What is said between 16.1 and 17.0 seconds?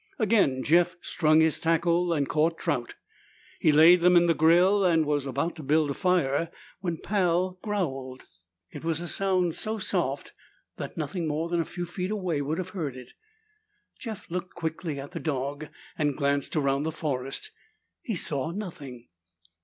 glanced around the